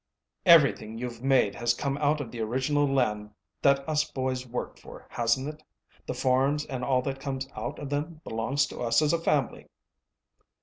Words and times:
"Everything 0.47 0.97
you've 0.97 1.21
made 1.21 1.53
has 1.53 1.75
come 1.75 1.95
out 1.99 2.19
of 2.19 2.31
the 2.31 2.41
original 2.41 2.91
land 2.91 3.29
that 3.61 3.87
us 3.87 4.03
boys 4.03 4.47
worked 4.47 4.79
for, 4.79 5.05
hasn't 5.09 5.47
it? 5.47 5.61
The 6.07 6.15
farms 6.15 6.65
and 6.65 6.83
all 6.83 7.03
that 7.03 7.19
comes 7.21 7.47
out 7.55 7.77
of 7.77 7.91
them 7.91 8.19
belongs 8.23 8.65
to 8.69 8.79
us 8.79 9.03
as 9.03 9.13
a 9.13 9.19
family." 9.21 9.67